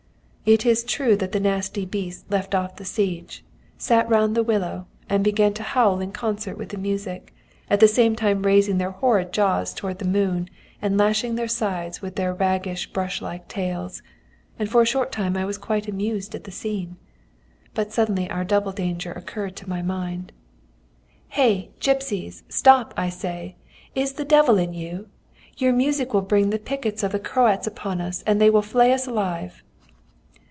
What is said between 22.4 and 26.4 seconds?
Stop, I say! Is the devil in you? Your music will